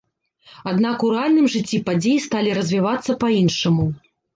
[0.71, 3.93] Аднак у рэальным жыцці падзеі сталі развівацца па-іншаму.